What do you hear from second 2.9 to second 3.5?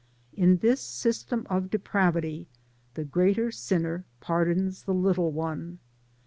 the great